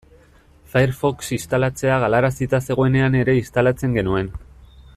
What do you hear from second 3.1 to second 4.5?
ere instalatzen genuen.